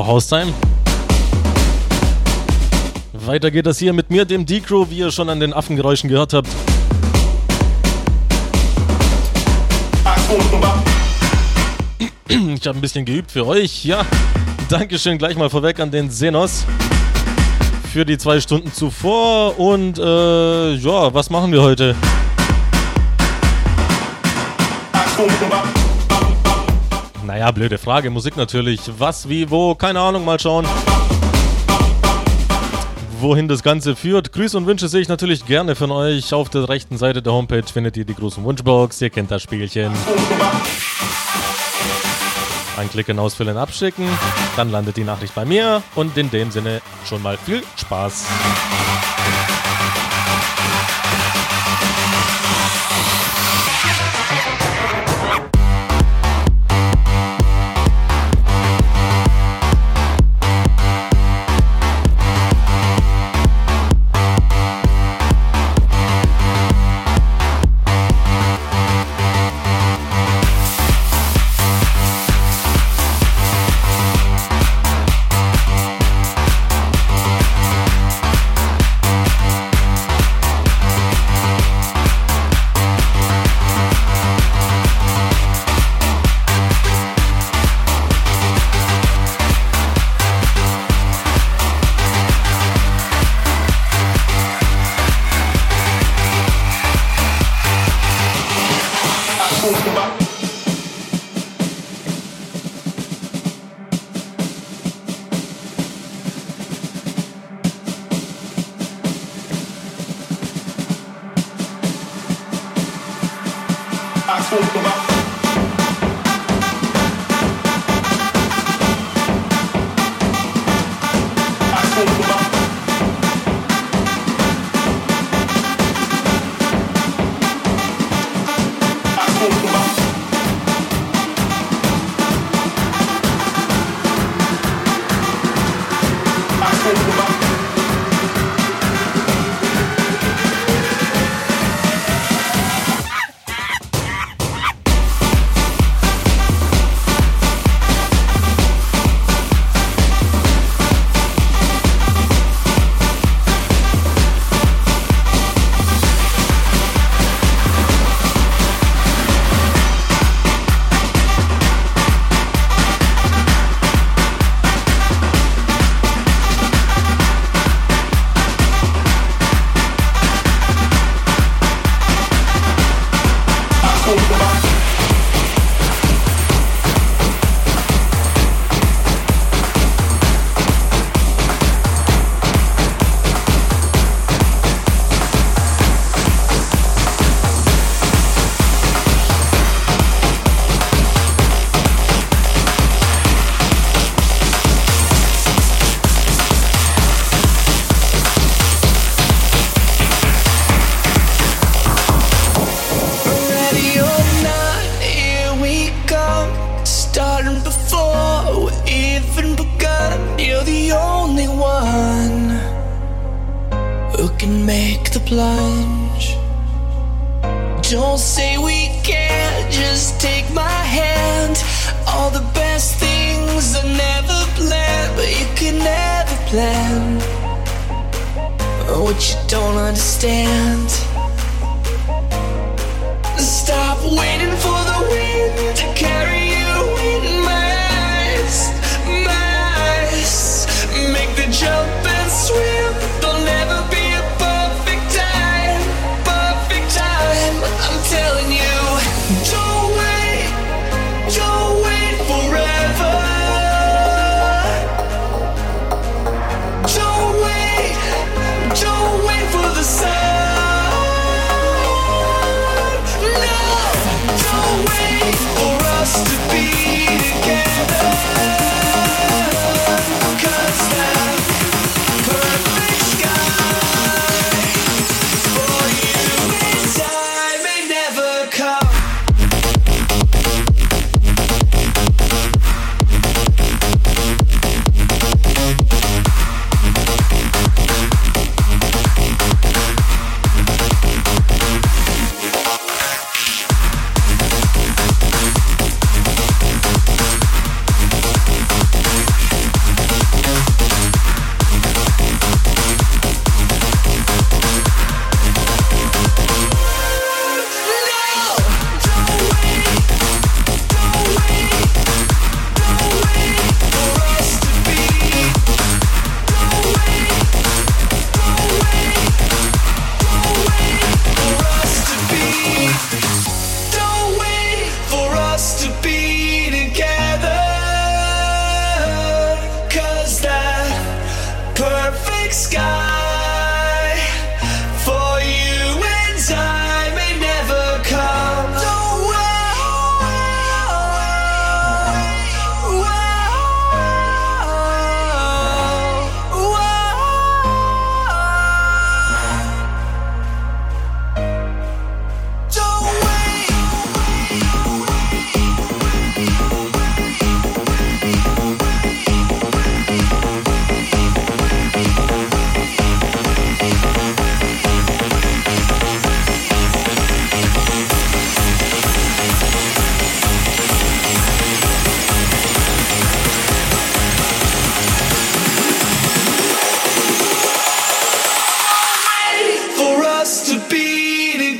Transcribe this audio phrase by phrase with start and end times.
[0.00, 0.54] So, Haustime.
[3.12, 6.32] Weiter geht das hier mit mir, dem D-Crew, wie ihr schon an den Affengeräuschen gehört
[6.32, 6.48] habt.
[12.28, 14.06] Ich habe ein bisschen geübt für euch, ja.
[14.70, 16.64] Dankeschön gleich mal vorweg an den Senos
[17.92, 19.58] für die zwei Stunden zuvor.
[19.58, 21.94] Und äh, ja, was machen wir heute?
[27.30, 28.10] Naja, blöde Frage.
[28.10, 28.80] Musik natürlich.
[28.98, 29.76] Was, wie, wo?
[29.76, 30.66] Keine Ahnung, mal schauen.
[33.20, 34.32] Wohin das Ganze führt.
[34.32, 36.34] Grüße und Wünsche sehe ich natürlich gerne von euch.
[36.34, 39.00] Auf der rechten Seite der Homepage findet ihr die großen Wunschbox.
[39.00, 39.92] Ihr kennt das Spielchen.
[42.76, 44.08] Anklicken, ausfüllen, abschicken.
[44.56, 45.84] Dann landet die Nachricht bei mir.
[45.94, 48.24] Und in dem Sinne schon mal viel Spaß.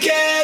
[0.00, 0.39] again.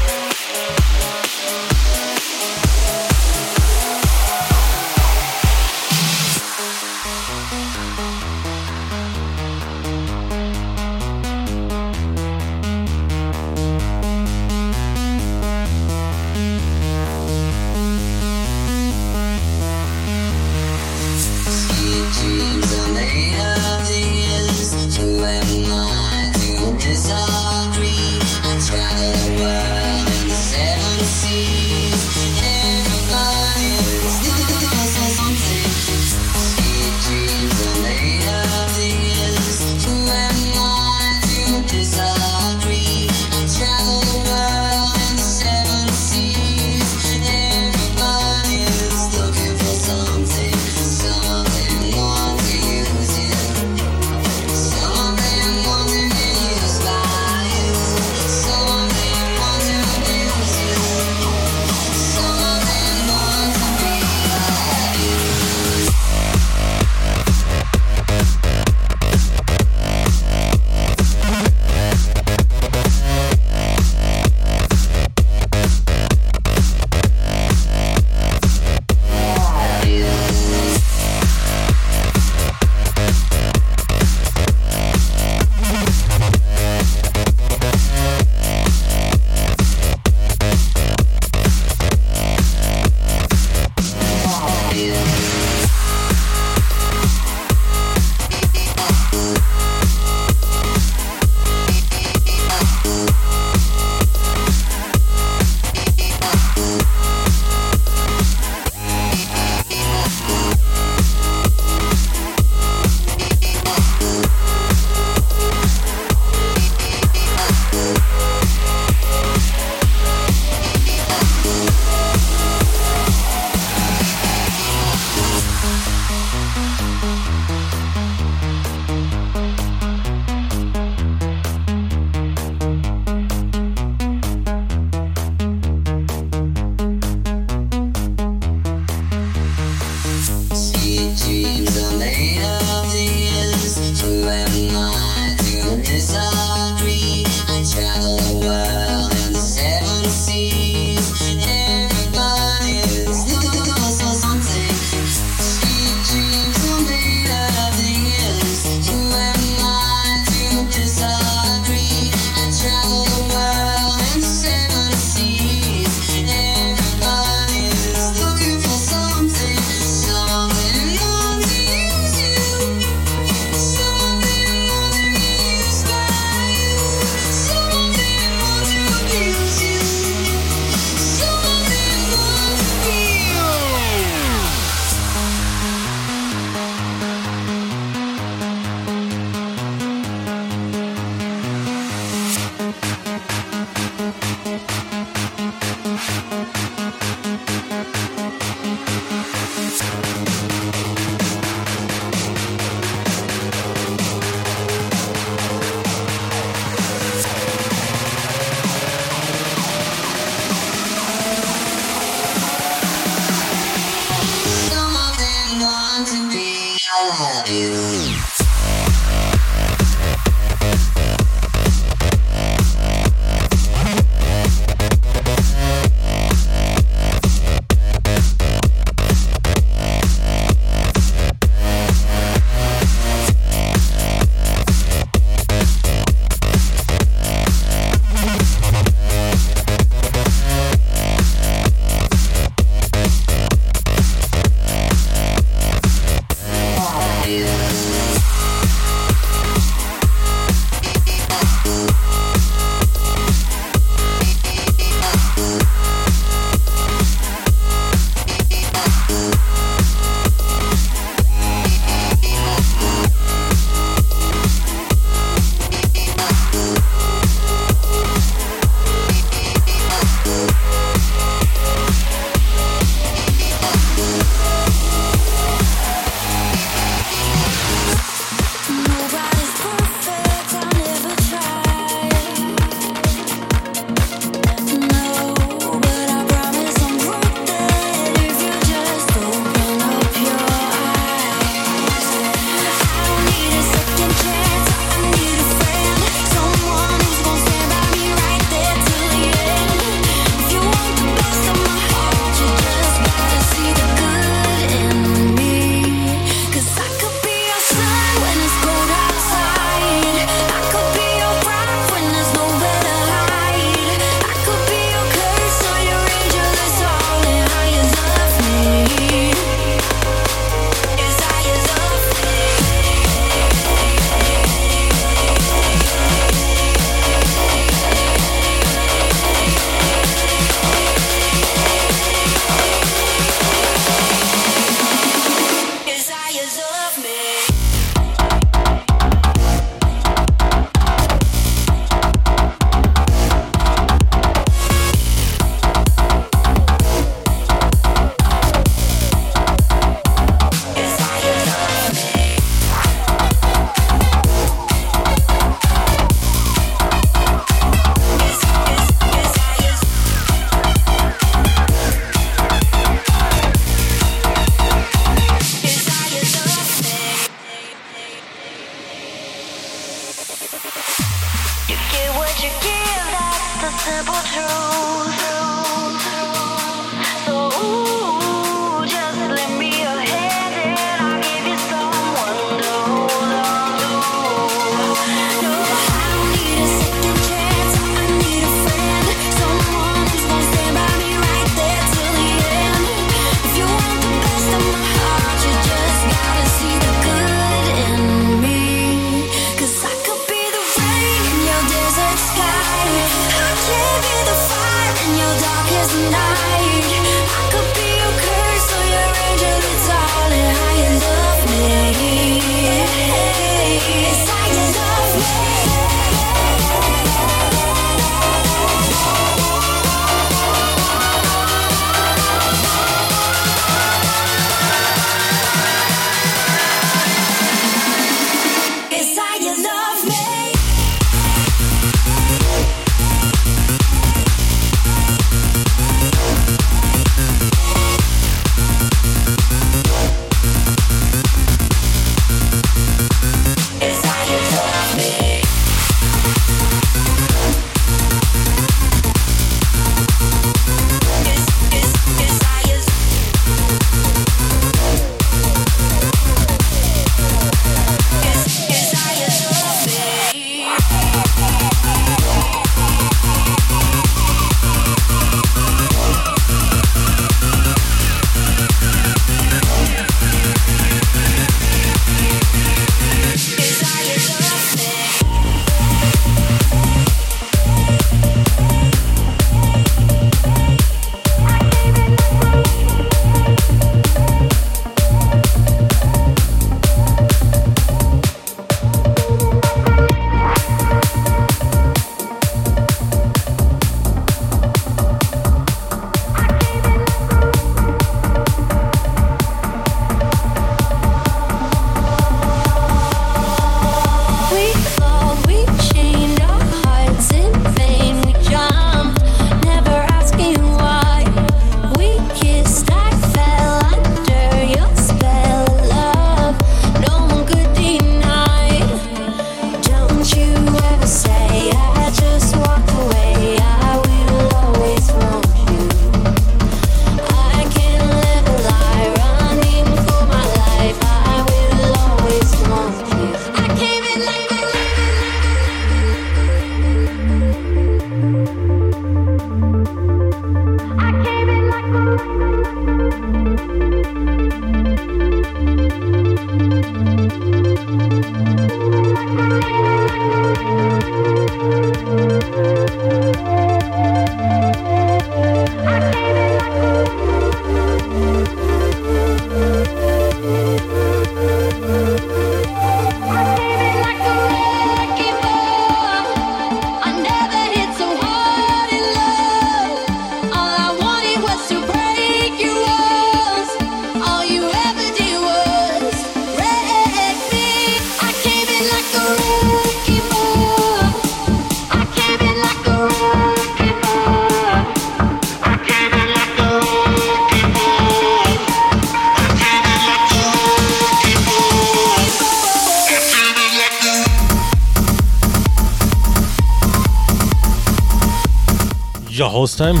[599.68, 600.00] Time.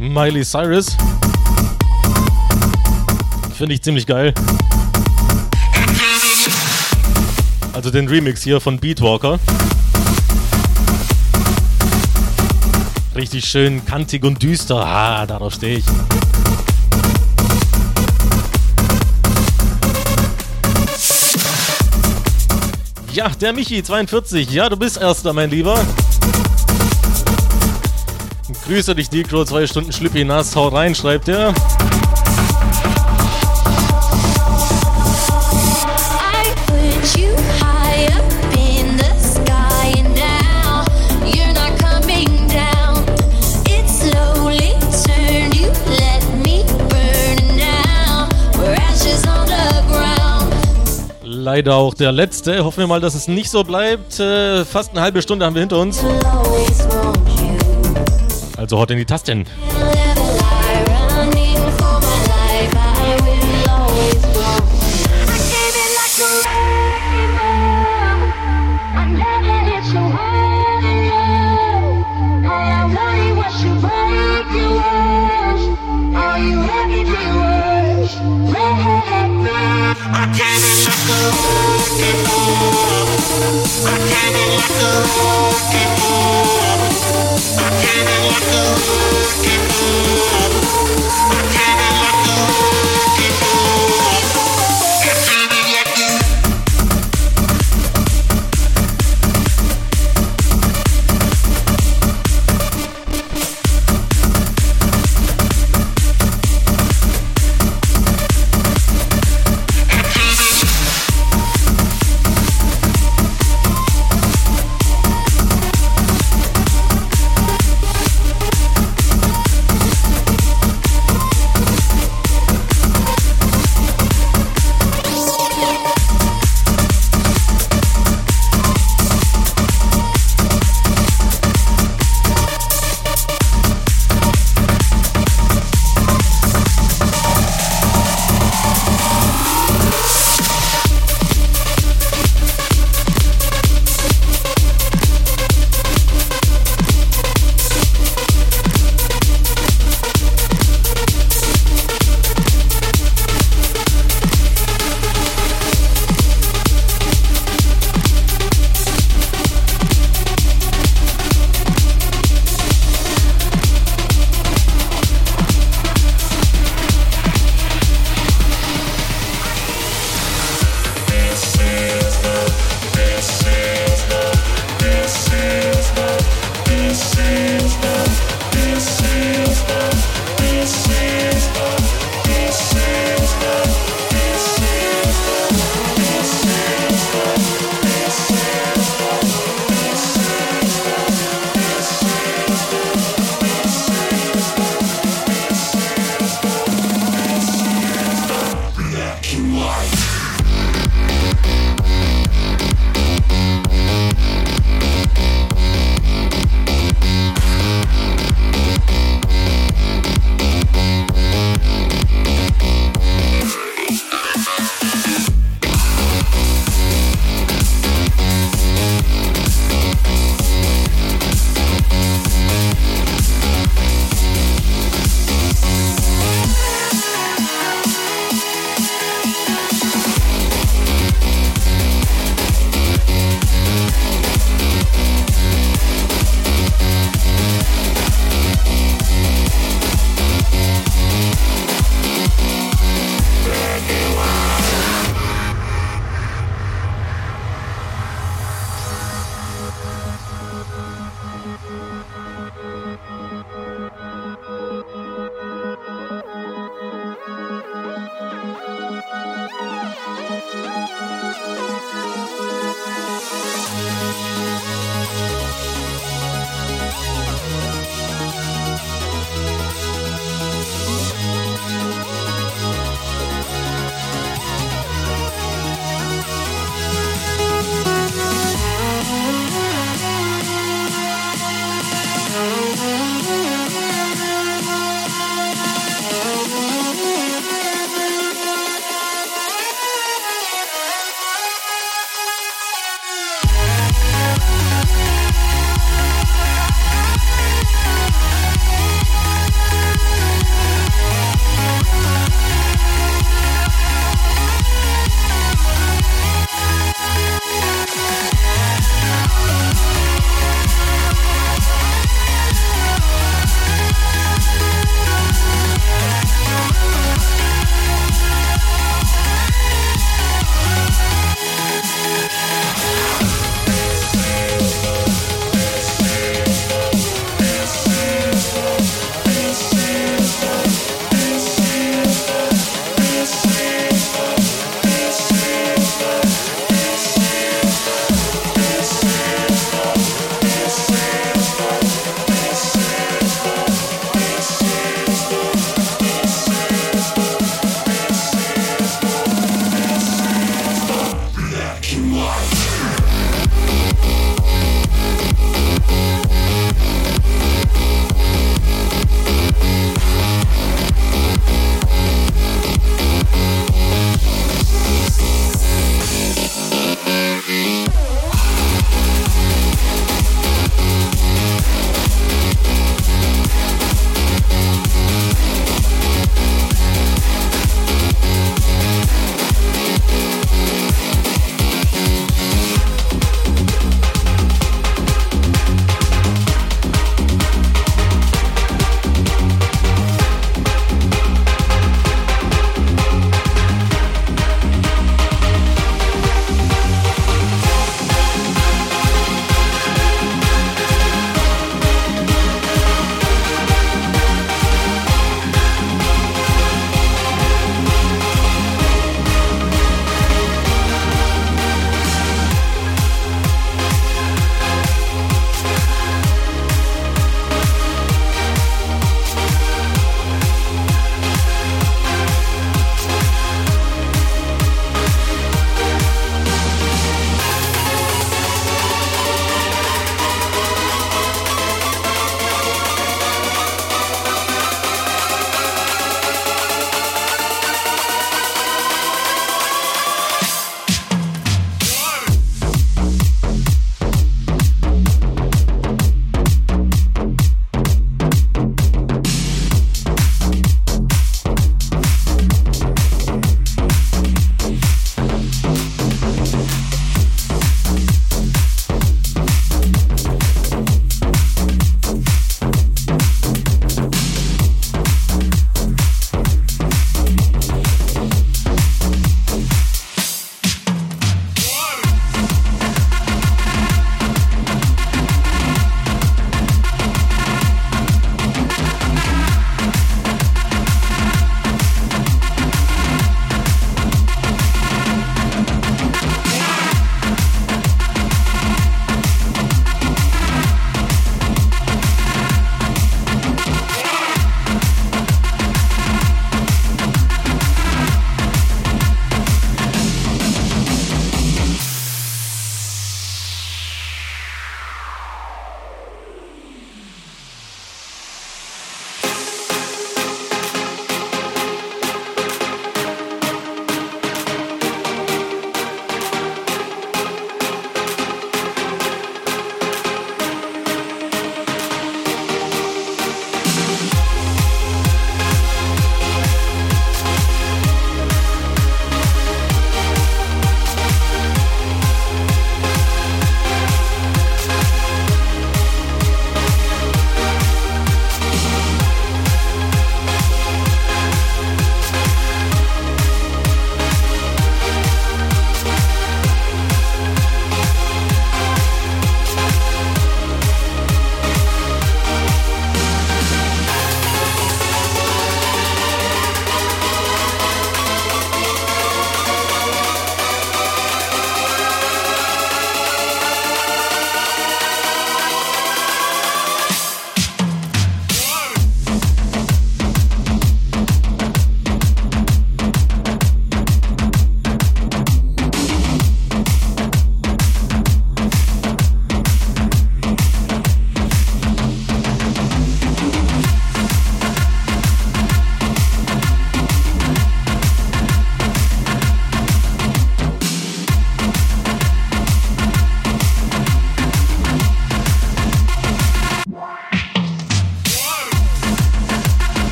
[0.00, 0.96] Miley Cyrus.
[3.56, 4.34] Finde ich ziemlich geil.
[7.72, 9.38] Also den Remix hier von Beatwalker.
[13.14, 14.84] Richtig schön kantig und düster.
[14.84, 15.84] Ah, darauf stehe ich.
[23.12, 24.50] Ja, der Michi 42.
[24.50, 25.84] Ja, du bist erster, mein Lieber.
[28.64, 29.44] Grüße dich, Decro.
[29.44, 30.54] Zwei Stunden Schlippi nass.
[30.56, 31.54] Hau rein, schreibt er.
[51.58, 52.62] leider auch der letzte.
[52.62, 54.20] Hoffen wir mal, dass es nicht so bleibt.
[54.20, 56.04] Äh, fast eine halbe Stunde haben wir hinter uns.
[58.58, 59.46] Also haut in die Tasten.
[80.10, 83.06] I can't like a rock and roll.
[83.86, 86.57] I can't like a rock and roll.
[87.98, 88.42] Baby, what
[89.42, 89.47] the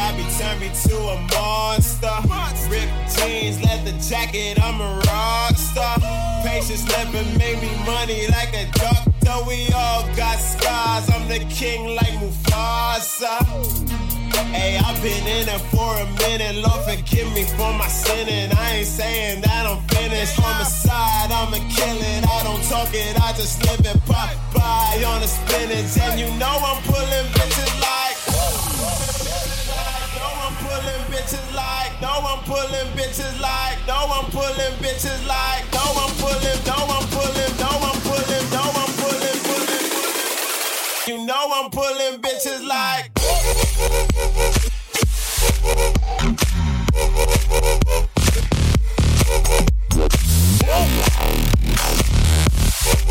[0.00, 2.16] probably turned me to a monster.
[2.72, 5.98] Ripped jeans, leather jacket, I'm a rock star.
[6.42, 9.36] Patience never made me money like a doctor.
[9.46, 11.04] We all got scars.
[11.10, 13.34] I'm the king like Mufasa.
[14.56, 16.56] Hey, I've been in it for a minute.
[16.64, 18.50] Lord, forgive me for my sinning.
[18.56, 20.36] I ain't saying that I'm finished.
[20.40, 22.22] Homicide, I'ma kill it.
[22.26, 24.00] I don't talk it, I just live it.
[24.06, 25.92] Pop by on the spinach.
[26.04, 27.59] And you know I'm pulling bitches
[31.30, 32.00] bitches like.
[32.00, 33.78] No, I'm pulling bitches like.
[33.86, 35.72] No, I'm pulling bitches like.
[35.72, 36.64] No, I'm pulling.
[36.66, 37.56] No, I'm pulling.
[37.58, 38.50] No, I'm pulling.
[38.50, 39.38] No, I'm pulling.
[39.46, 39.90] Pulling.
[39.90, 41.06] pulling.
[41.06, 43.10] You know I'm pulling bitches like.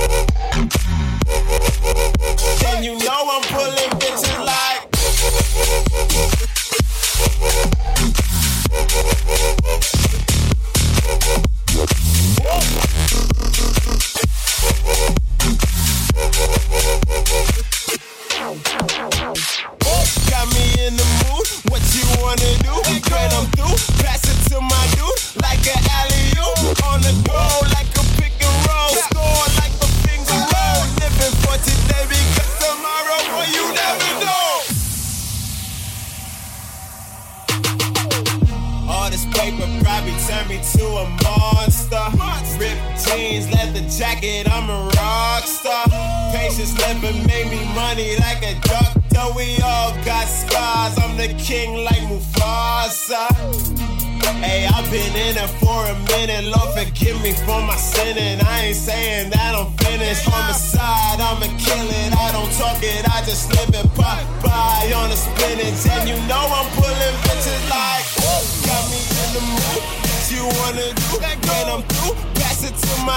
[0.02, 0.29] And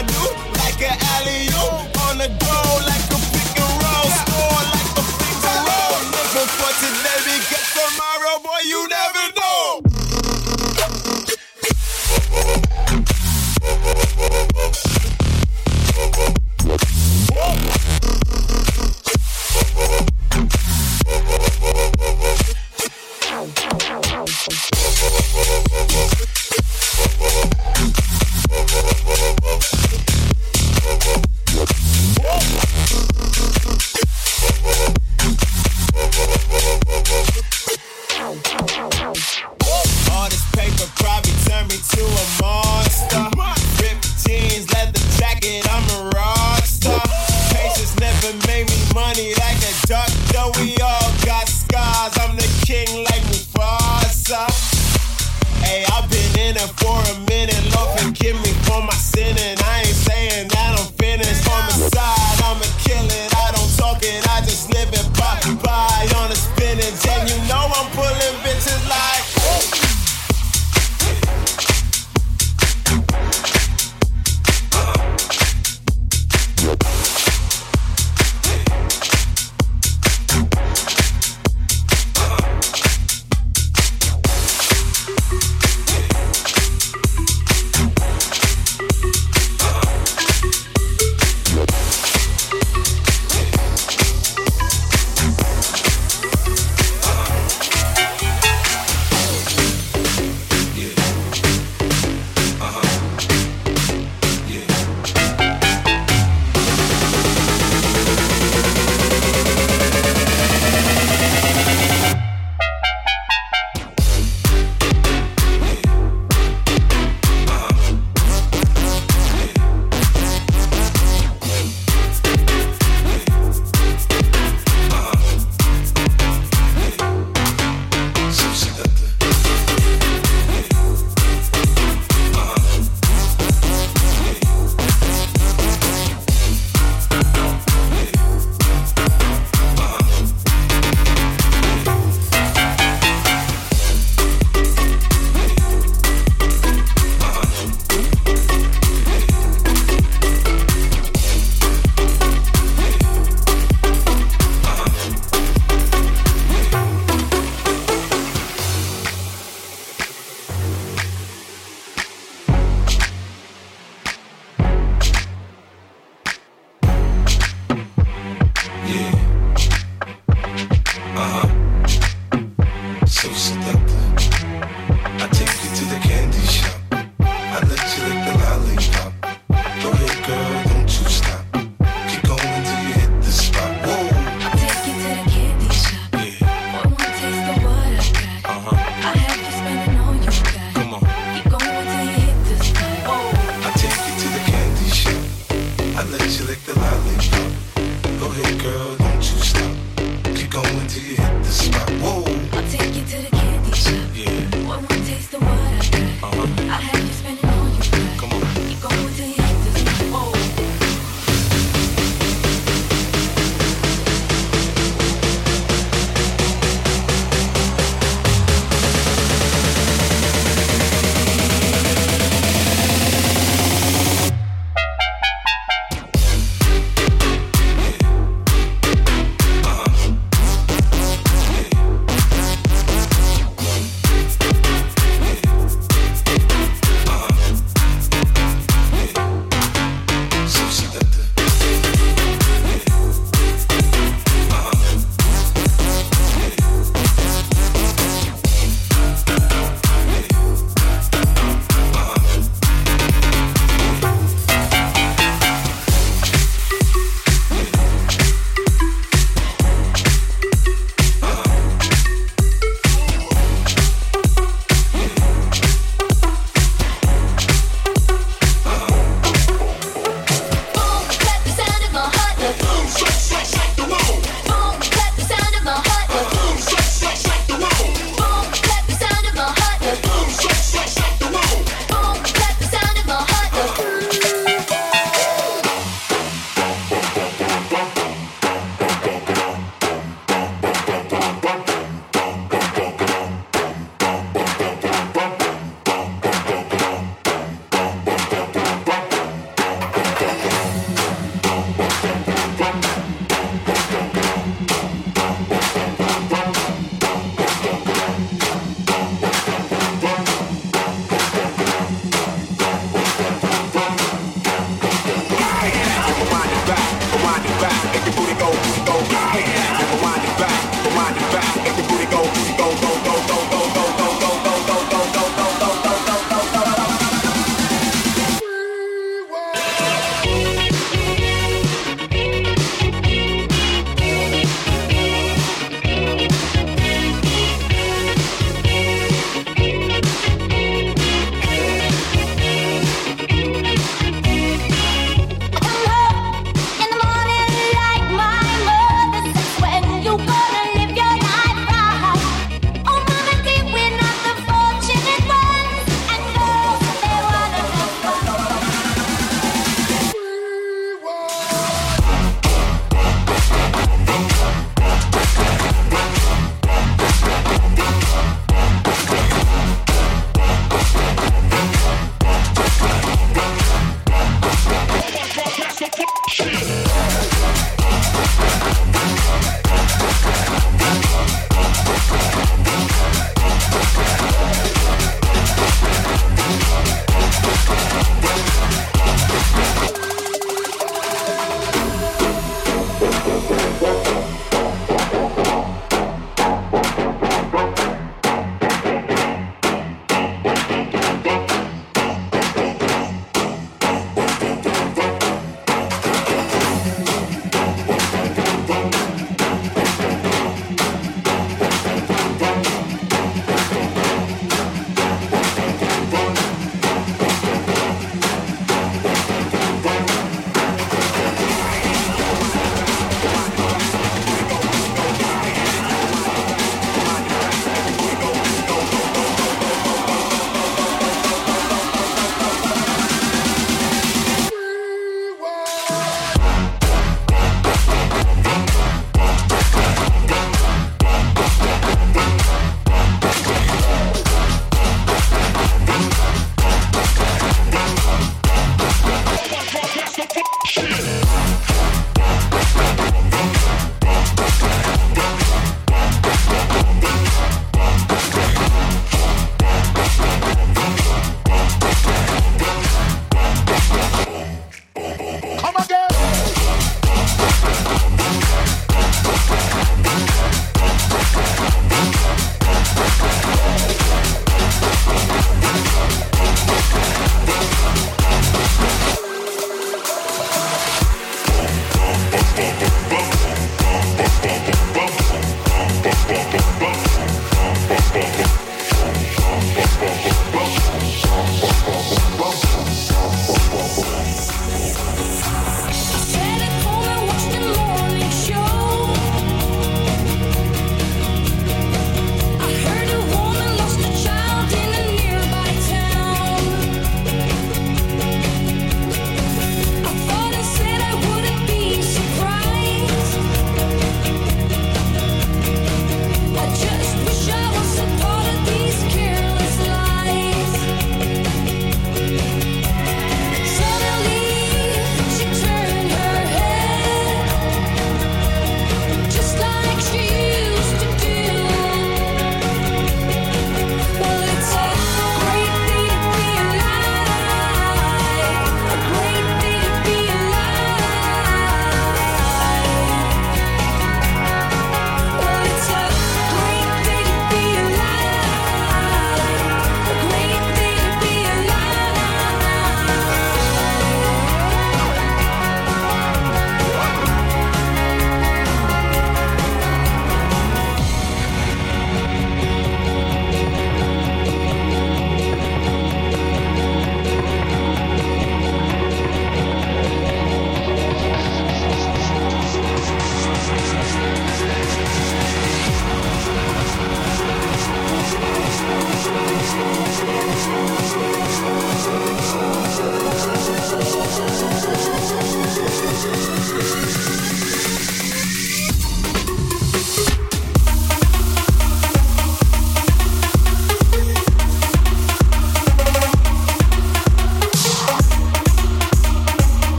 [0.00, 0.57] I.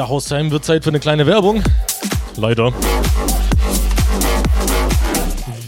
[0.00, 1.62] Ja, Haustime wird Zeit für eine kleine Werbung.
[2.38, 2.72] Leider.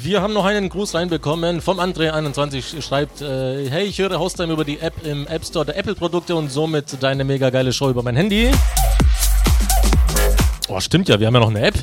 [0.01, 2.81] Wir haben noch einen Gruß reinbekommen vom André21.
[2.81, 6.51] Schreibt, äh, hey, ich höre Haustime über die App im App Store der Apple-Produkte und
[6.51, 8.51] somit deine mega geile Show über mein Handy.
[10.69, 11.75] Oh, stimmt ja, wir haben ja noch eine App.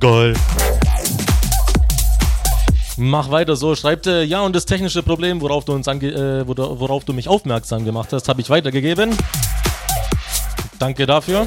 [0.00, 0.32] Geil.
[2.96, 6.48] Mach weiter so, schreibt, äh, ja, und das technische Problem, worauf du, uns ange äh,
[6.48, 9.14] worauf du mich aufmerksam gemacht hast, habe ich weitergegeben.
[10.78, 11.46] Danke dafür.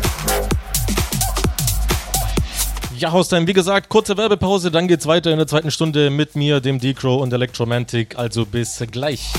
[2.97, 6.59] Ja, Haustime, wie gesagt, kurze Werbepause, dann geht's weiter in der zweiten Stunde mit mir,
[6.59, 8.17] dem D-Crow und Electromantic.
[8.17, 9.31] Also bis gleich.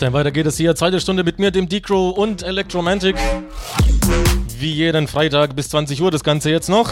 [0.00, 0.74] Dann weiter geht es hier.
[0.74, 3.16] Zweite Stunde mit mir, dem Decro und Electromantic.
[4.58, 6.90] Wie jeden Freitag bis 20 Uhr das Ganze jetzt noch.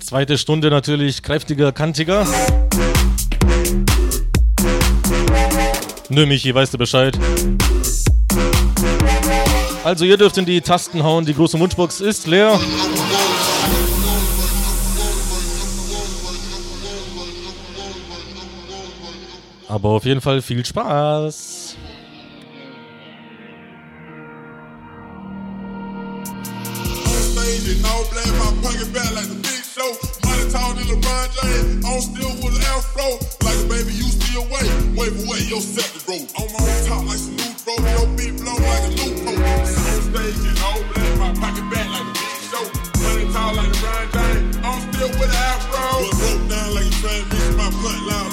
[0.00, 2.26] Zweite Stunde natürlich kräftiger, kantiger.
[6.08, 7.18] Nö, Michi, weißt du Bescheid.
[9.84, 12.58] Also ihr dürft in die Tasten hauen, die große Wunschbox ist leer.
[43.02, 44.56] Money tall like LeBron James.
[44.64, 46.10] I'm still with an afro.
[46.18, 47.56] Broke down like a transmission.
[47.56, 48.31] My blunt loud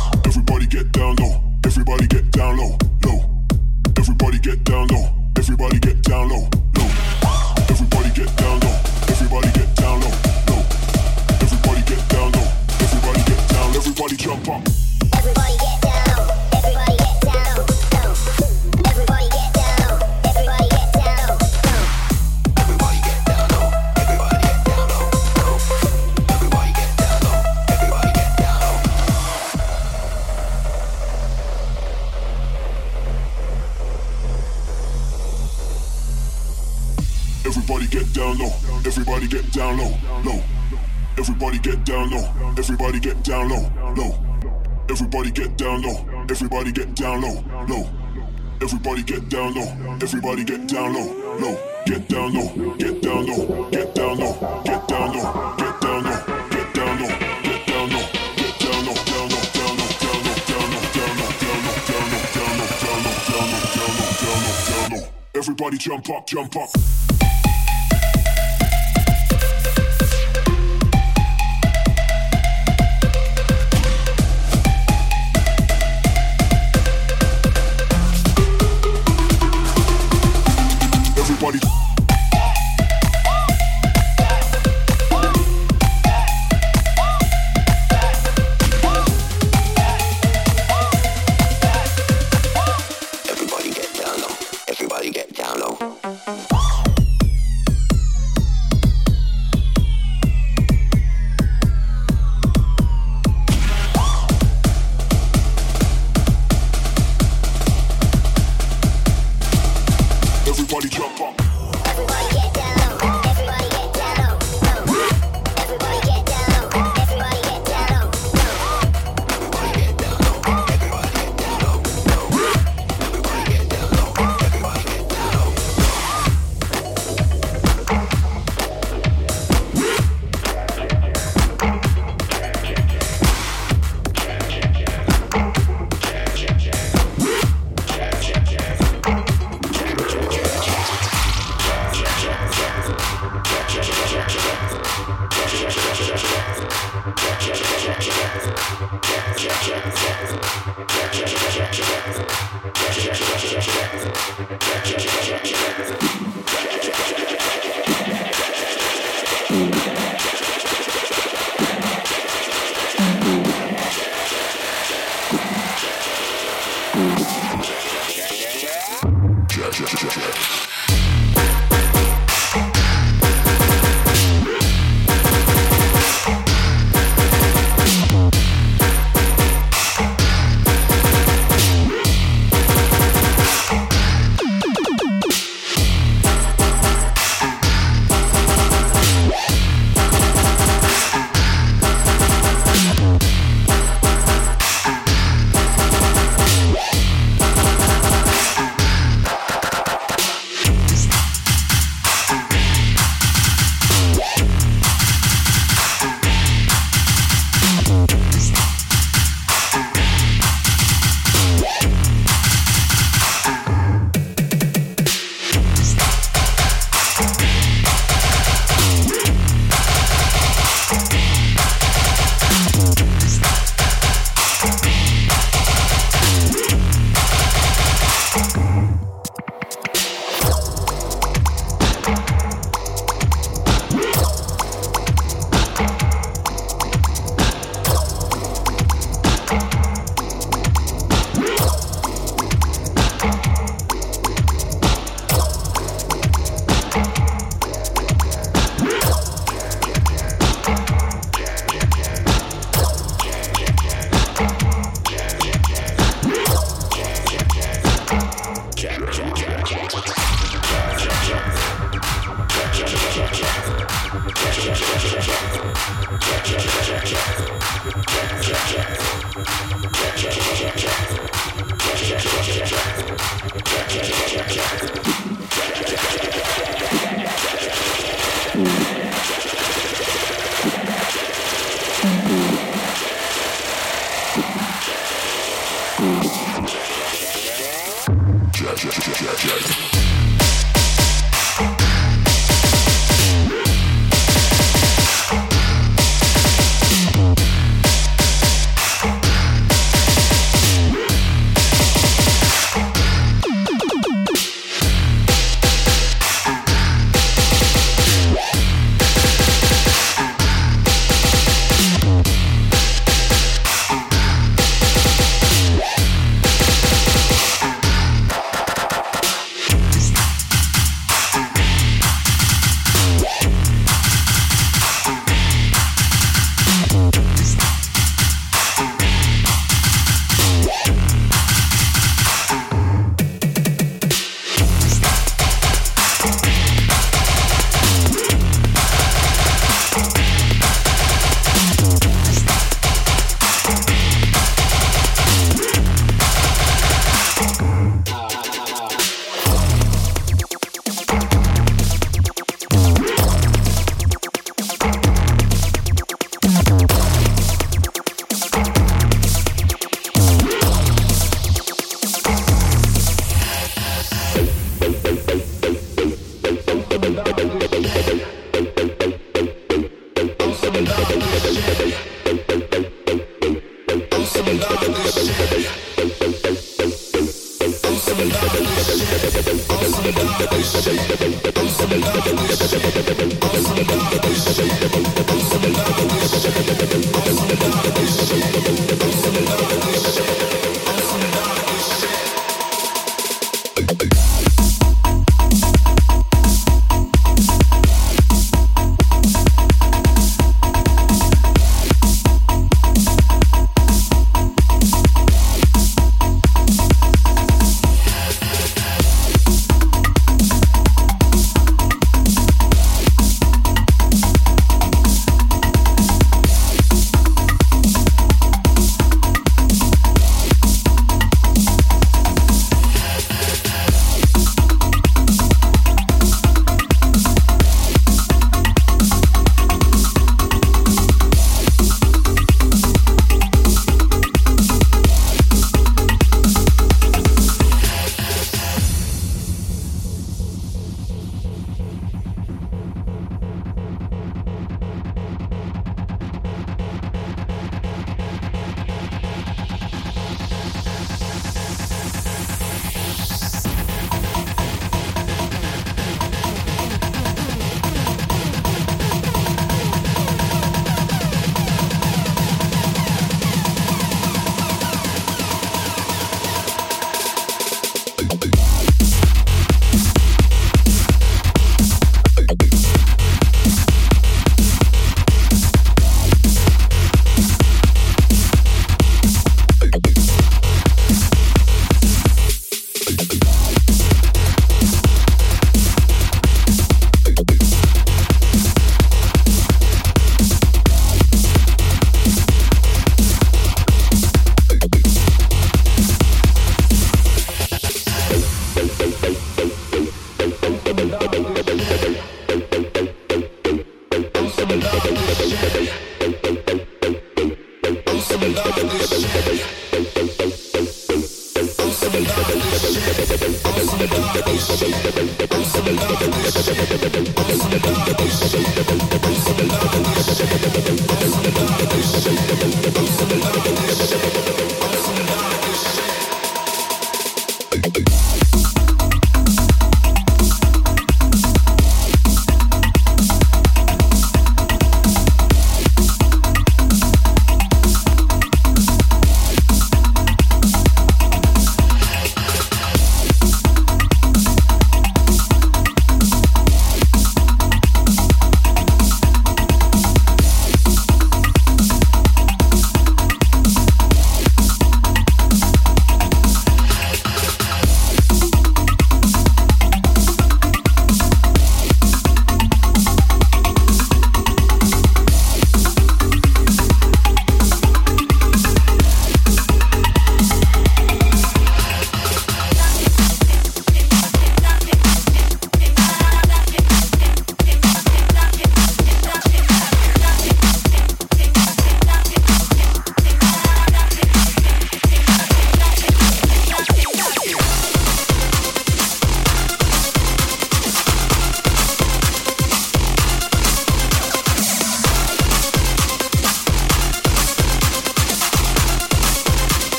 [50.03, 51.39] Everybody get down low.
[51.39, 51.59] Low.
[51.87, 52.77] Get down low.
[52.77, 53.69] Get down low.
[53.71, 54.63] Get down low.
[54.65, 55.55] Get down low.
[55.59, 56.19] Get down low.
[56.51, 57.09] Get down low.
[57.43, 58.05] Get down low.
[58.37, 58.59] Get.
[58.61, 58.95] Down low.
[58.95, 59.43] Down low.
[59.55, 59.95] Down low.
[59.95, 60.85] Down low.
[60.85, 61.43] Down low.
[61.91, 62.23] Down low.
[62.35, 63.17] Down low.
[63.33, 63.75] Down low.
[63.75, 64.57] Down low.
[64.69, 65.09] Down low.
[65.35, 66.27] Everybody jump up.
[66.27, 66.74] Jump up.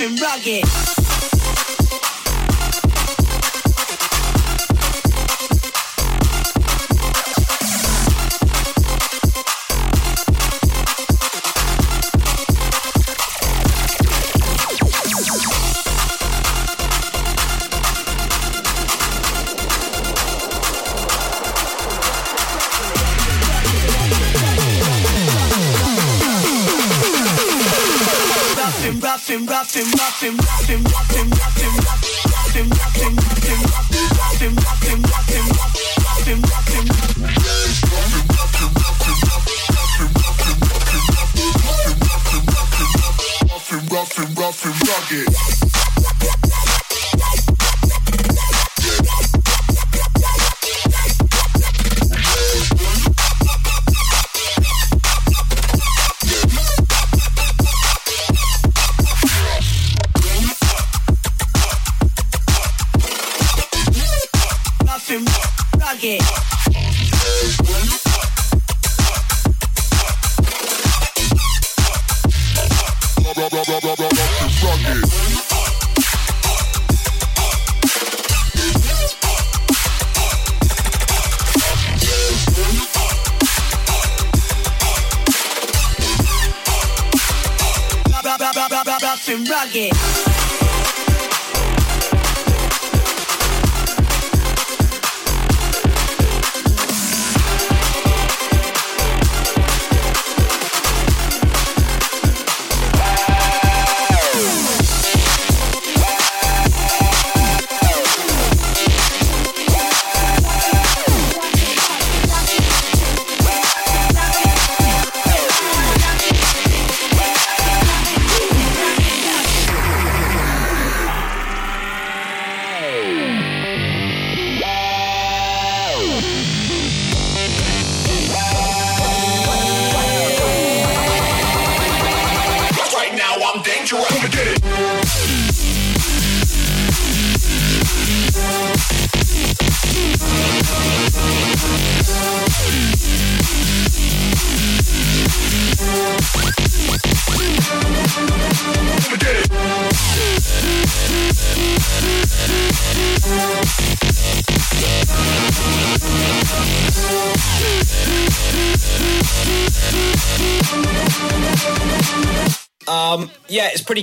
[0.00, 0.97] And rugged.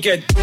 [0.01, 0.34] Pretty good.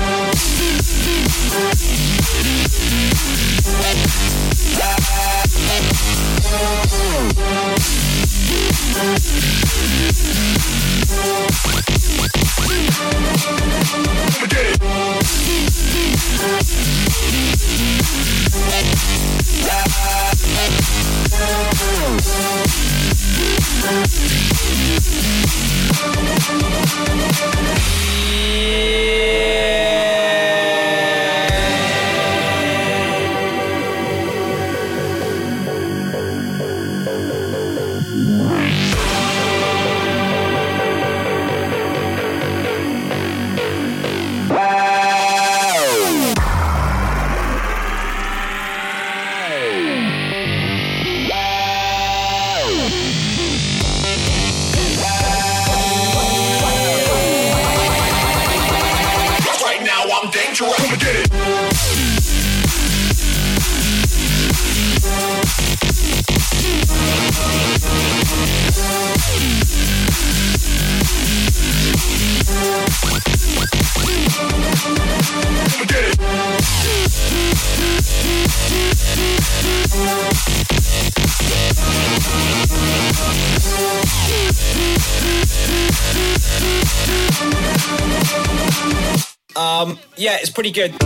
[90.63, 91.02] Pretty good.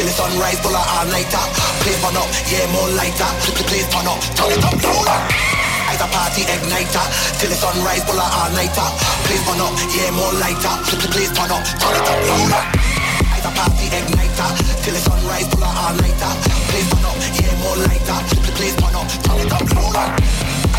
[0.00, 1.44] Till the sunrise, pull out all nighter.
[1.84, 3.28] Place fun up, yeah, more lighter.
[3.68, 5.28] Place turn up, turn it up, turn up.
[5.92, 7.04] It's a party igniter.
[7.36, 8.88] Till the sunrise, pull out all nighter.
[9.28, 10.72] Place fun up, yeah, more lighter.
[10.88, 12.64] Place turn up, turn it up, turn up.
[13.36, 14.48] It's a party igniter.
[14.80, 16.32] Till the sunrise, pull out all nighter.
[16.72, 18.18] Place fun up, yeah, more lighter.
[18.56, 20.16] Place turn up, turn it up, turn up.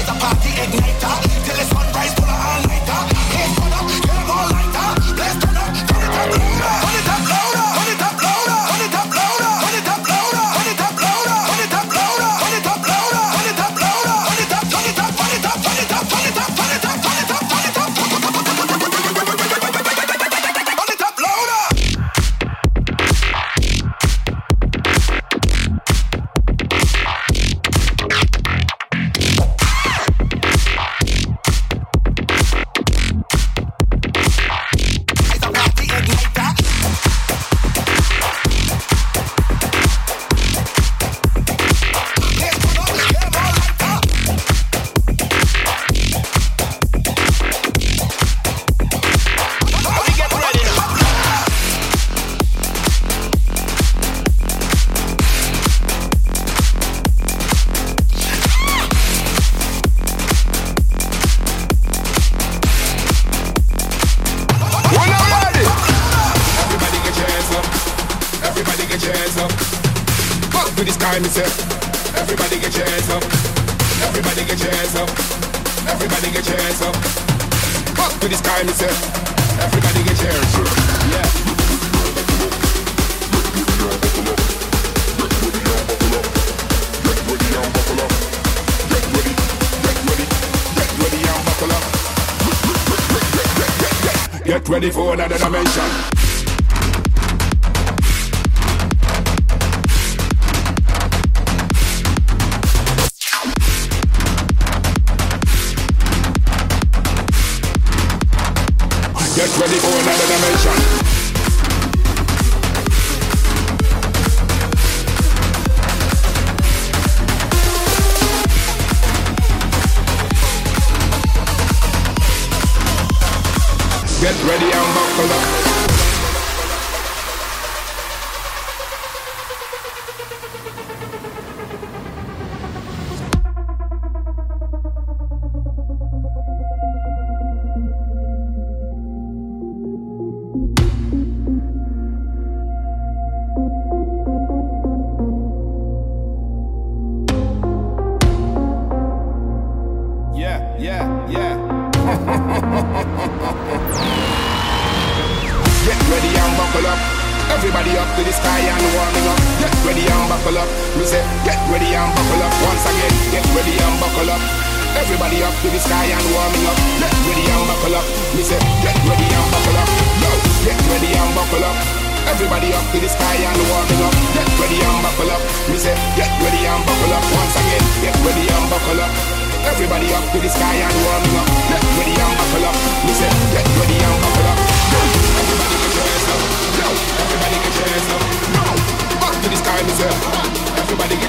[0.02, 1.14] It's a party igniter.
[1.46, 3.00] Till the sunrise, pull out all nighter.
[3.38, 4.90] Place fun up, yeah, more lighter.
[5.14, 7.61] Place turn up, turn it up, turn up, turn it up, turn up.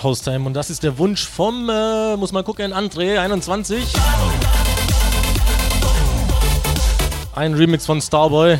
[0.00, 0.46] Ja, Haustime.
[0.46, 3.84] Und das ist der Wunsch vom, äh, muss mal gucken, André 21.
[7.34, 8.58] Ein Remix von Starboy.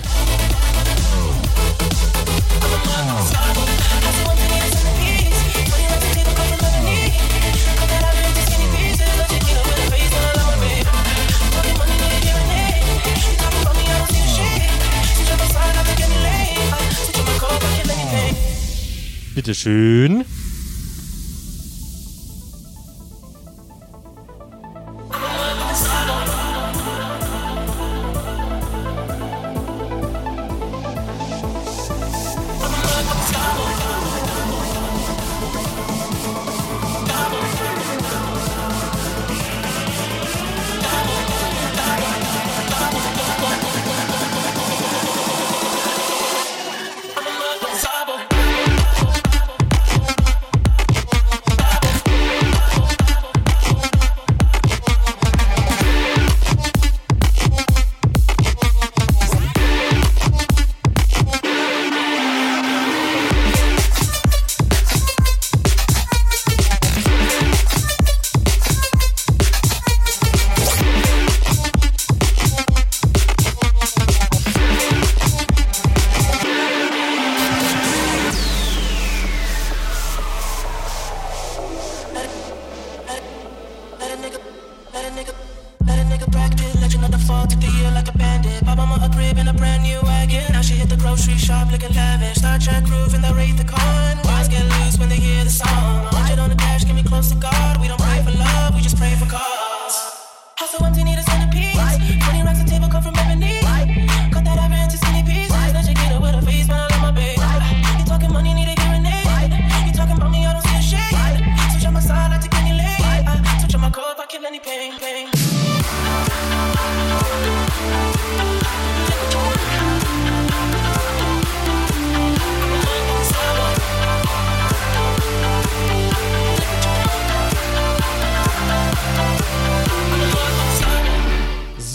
[19.34, 20.24] Bitteschön.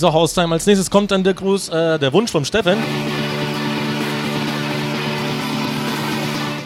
[0.06, 0.54] noch Haustime.
[0.54, 2.78] Als nächstes kommt dann der Gruß, äh, der Wunsch vom Steffen.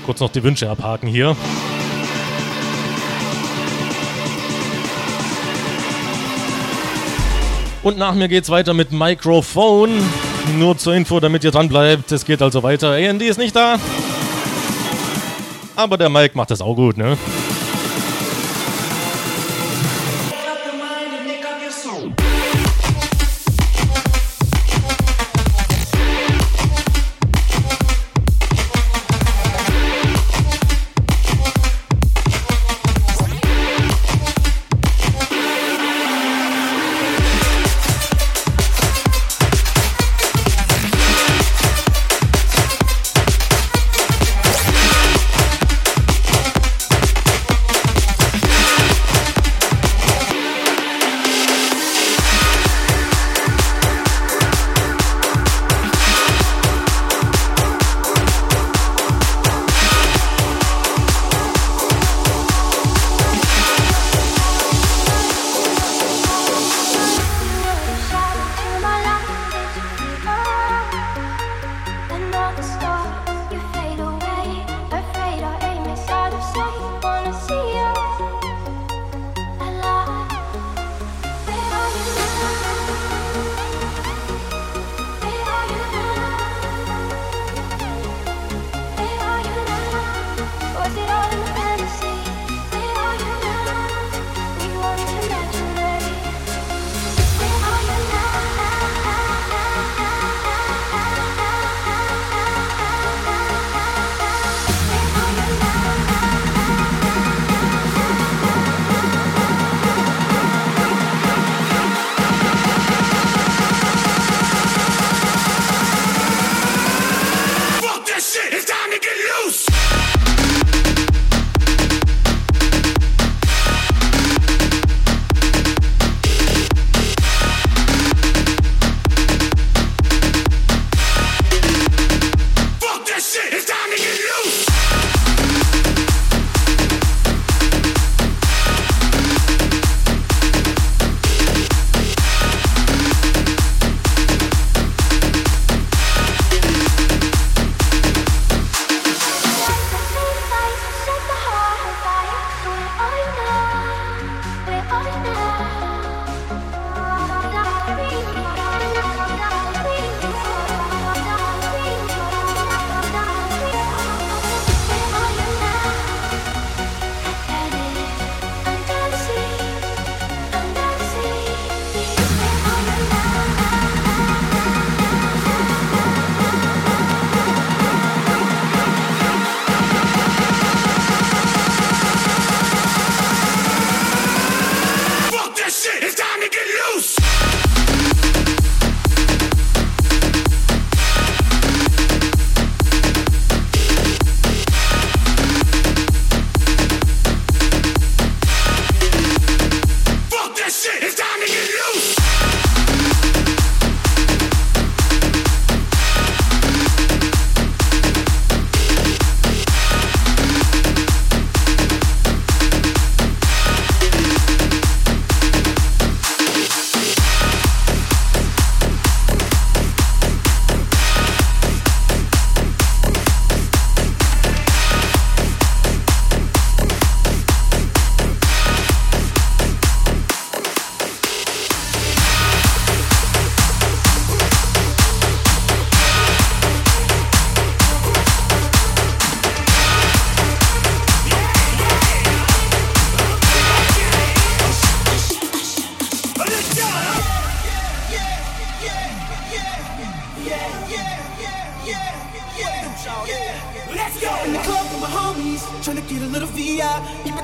[0.06, 1.36] Kurz noch die Wünsche abhaken hier.
[7.82, 9.92] Und nach mir geht's weiter mit Microphone.
[10.58, 12.12] Nur zur Info, damit ihr dran bleibt.
[12.12, 12.92] Es geht also weiter.
[12.92, 13.78] AND ist nicht da.
[15.76, 17.18] Aber der Mike macht das auch gut, ne?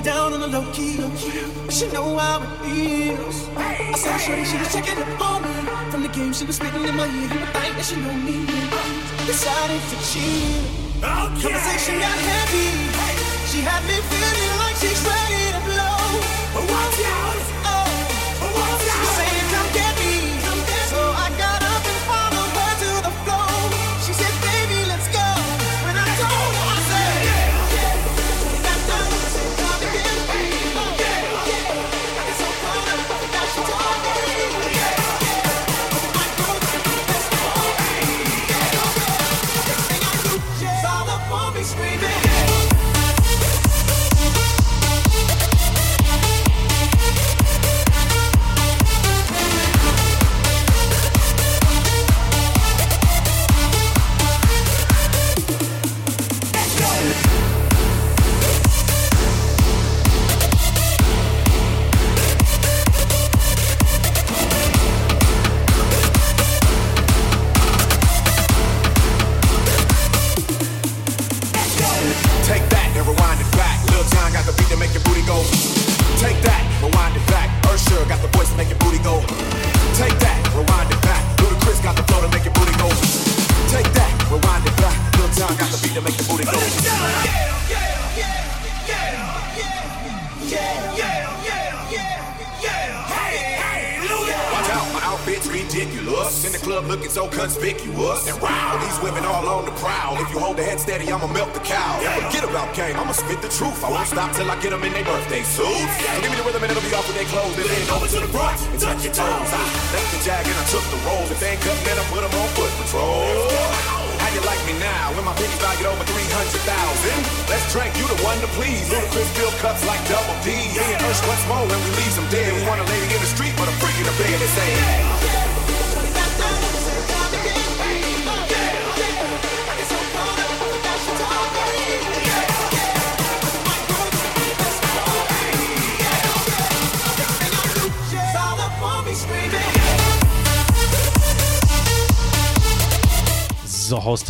[0.05, 0.97] Down on the low key.
[1.65, 3.49] But she know how it feels.
[3.57, 5.55] I saw Shorty, she was checking up on me.
[5.89, 7.29] From the game, she was spitting in my ear.
[7.33, 8.45] Would think that she know me.
[9.25, 11.01] Decided to cheat.
[11.01, 12.69] Conversation got heavy.
[13.49, 15.24] She had me feeling like she's ready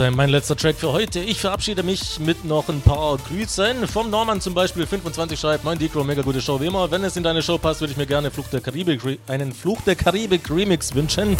[0.06, 1.20] Haustime, mein letzter Track für heute.
[1.20, 3.88] Ich verabschiede mich mit noch ein paar Grüßen.
[3.88, 6.90] Vom Norman zum Beispiel 25 schreibt, Moin Dicro, mega gute Show wie immer.
[6.92, 9.82] Wenn es in deine Show passt, würde ich mir gerne Fluch der Karibik, einen Fluch
[9.82, 11.36] der Karibik Remix wünschen.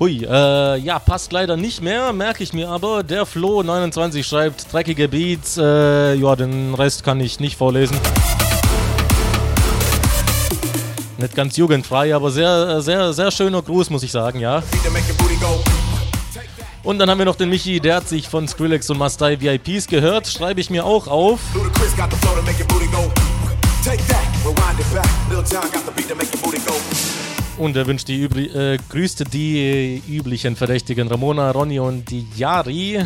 [0.00, 3.02] Hui, äh, ja, passt leider nicht mehr, merke ich mir aber.
[3.02, 7.96] Der Flo29 schreibt, dreckige Beats, äh, ja, den Rest kann ich nicht vorlesen.
[11.18, 14.62] Nicht ganz jugendfrei, aber sehr, sehr, sehr schöner Gruß, muss ich sagen, ja.
[16.88, 19.88] Und dann haben wir noch den Michi, der hat sich von Skrillex und Mastai VIPs
[19.88, 20.26] gehört.
[20.26, 21.38] Schreibe ich mir auch auf.
[27.58, 32.26] Und er wünscht die übri äh, grüßte die äh, üblichen Verdächtigen Ramona, Ronny und die
[32.34, 33.04] Yari.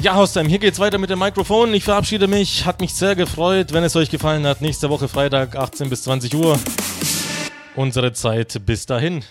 [0.00, 1.74] Ja, Haustime, hier geht's weiter mit dem Mikrofon.
[1.74, 2.64] Ich verabschiede mich.
[2.64, 3.72] Hat mich sehr gefreut.
[3.72, 6.60] Wenn es euch gefallen hat, nächste Woche Freitag 18 bis 20 Uhr.
[7.74, 9.24] Unsere Zeit bis dahin.